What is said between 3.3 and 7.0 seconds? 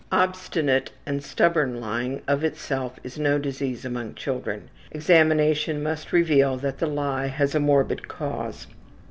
disease among children; examination must reveal that the